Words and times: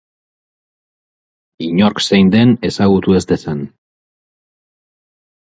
Inork 1.65 2.01
zein 2.05 2.33
den 2.37 2.55
ezagutu 2.71 3.15
ez 3.19 3.23
dezan. 3.35 3.63